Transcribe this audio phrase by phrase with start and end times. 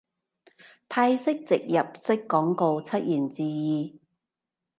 [0.89, 3.99] 泰式植入式廣告出現注意